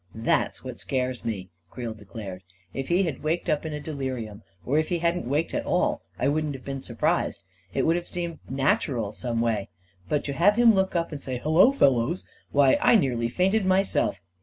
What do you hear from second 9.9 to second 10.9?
But to have him